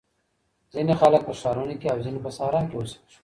[0.73, 3.17] ځینې خلګ په ښارونو کي او ځینې په صحرا کي اوسېږي.